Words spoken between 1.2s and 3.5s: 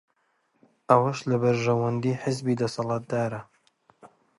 لە بەرژەوەندیی حیزبی دەسەڵاتدارە